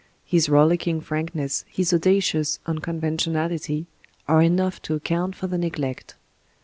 His 0.25 0.49
rollicking 0.49 0.99
frankness, 1.01 1.63
his 1.69 1.93
audacious 1.93 2.57
unconventionality, 2.65 3.85
are 4.27 4.41
enough 4.41 4.81
to 4.81 4.95
account 4.95 5.35
for 5.35 5.45
the 5.45 5.59
neglect. 5.59 6.15